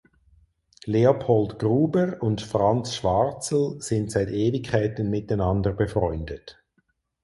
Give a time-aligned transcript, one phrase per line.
[0.87, 6.57] Leopold Gruber und Franz Schwarzl sind seit Ewigkeiten miteinander befreundet.